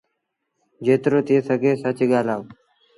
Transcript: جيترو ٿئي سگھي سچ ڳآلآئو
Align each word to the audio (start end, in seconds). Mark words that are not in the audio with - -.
جيترو 0.85 1.19
ٿئي 1.27 1.37
سگھي 1.47 1.71
سچ 1.83 1.97
ڳآلآئو 2.11 2.43